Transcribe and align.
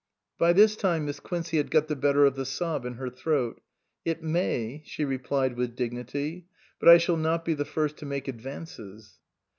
By 0.39 0.51
this 0.53 0.75
time 0.75 1.05
Miss 1.05 1.19
Quincey 1.19 1.57
had 1.57 1.69
got 1.69 1.87
the 1.87 1.95
better 1.95 2.25
of 2.25 2.33
the 2.35 2.43
sob 2.43 2.87
in 2.87 2.95
her 2.95 3.07
throat." 3.11 3.61
It 4.11 4.23
may," 4.23 4.81
she 4.83 5.05
replied 5.05 5.55
with 5.55 5.75
dignity;" 5.75 6.47
but 6.79 6.89
I 6.89 6.97
shall 6.97 7.17
not 7.17 7.45
be 7.45 7.53
the 7.53 7.65
first 7.65 7.97
to 7.97 8.07
make 8.07 8.27
advances." 8.27 9.19